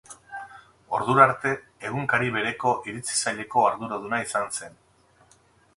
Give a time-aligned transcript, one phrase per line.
[0.99, 1.51] Ordura arte,
[1.89, 4.81] egunkari bereko iritzi saileko arduraduna izan zen.